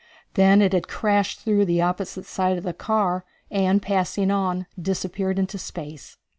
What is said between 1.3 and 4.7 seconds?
through the opposite side of the car, and, passing on,